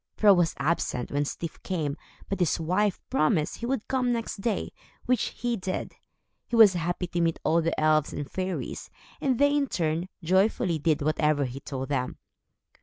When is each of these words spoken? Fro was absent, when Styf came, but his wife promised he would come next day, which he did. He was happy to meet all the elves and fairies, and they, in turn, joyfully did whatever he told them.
Fro 0.17 0.33
was 0.33 0.55
absent, 0.57 1.11
when 1.11 1.25
Styf 1.25 1.61
came, 1.61 1.95
but 2.27 2.39
his 2.39 2.59
wife 2.59 2.99
promised 3.11 3.57
he 3.57 3.67
would 3.67 3.87
come 3.87 4.11
next 4.11 4.37
day, 4.41 4.71
which 5.05 5.25
he 5.43 5.55
did. 5.55 5.93
He 6.47 6.55
was 6.55 6.73
happy 6.73 7.05
to 7.05 7.21
meet 7.21 7.37
all 7.43 7.61
the 7.61 7.79
elves 7.79 8.11
and 8.11 8.27
fairies, 8.27 8.89
and 9.21 9.37
they, 9.37 9.55
in 9.55 9.67
turn, 9.67 10.09
joyfully 10.23 10.79
did 10.79 11.03
whatever 11.03 11.45
he 11.45 11.59
told 11.59 11.89
them. 11.89 12.17